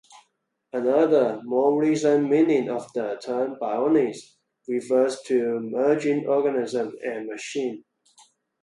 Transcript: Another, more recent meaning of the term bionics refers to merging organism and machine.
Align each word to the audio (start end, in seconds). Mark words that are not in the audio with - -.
Another, 0.73 1.39
more 1.43 1.79
recent 1.79 2.27
meaning 2.27 2.71
of 2.71 2.91
the 2.93 3.19
term 3.23 3.57
bionics 3.61 4.17
refers 4.67 5.21
to 5.27 5.59
merging 5.59 6.25
organism 6.25 6.95
and 7.05 7.27
machine. 7.27 7.83